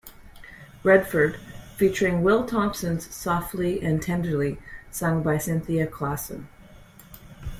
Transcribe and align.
Redford 0.81 1.35
featuring 1.75 2.23
Will 2.23 2.43
Thompson's 2.47 3.13
"Softly 3.13 3.83
and 3.83 4.01
Tenderly" 4.01 4.57
sung 4.89 5.21
by 5.21 5.37
Cynthia 5.37 5.85
Clawson. 5.85 6.47